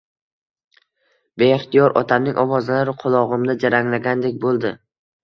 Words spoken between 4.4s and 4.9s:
boʻldi.